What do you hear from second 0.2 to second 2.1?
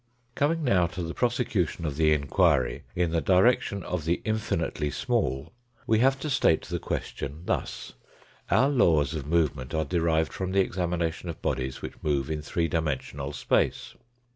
Coming now to the prosecution of